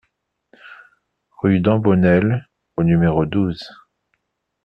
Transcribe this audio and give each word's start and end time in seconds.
Rue 1.37 1.59
d'Embonnel 1.59 2.49
au 2.75 2.81
numéro 2.83 3.27
douze 3.27 3.69